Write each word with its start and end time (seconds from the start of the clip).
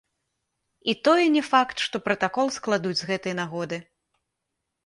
І 0.93 0.95
тое 1.07 1.25
не 1.35 1.43
факт, 1.51 1.75
што 1.87 2.01
пратакол 2.07 2.47
складуць 2.57 2.97
з 3.03 3.09
гэтай 3.11 3.33
нагоды. 3.41 3.77